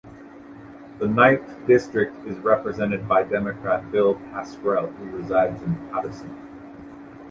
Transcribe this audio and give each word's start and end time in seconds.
The 0.97 1.07
Ninth 1.07 1.67
District 1.67 2.25
is 2.25 2.35
represented 2.39 3.07
by 3.07 3.21
Democrat 3.21 3.91
Bill 3.91 4.15
Pascrell, 4.15 4.91
who 4.95 5.03
resides 5.15 5.61
in 5.61 5.75
Paterson. 5.91 6.35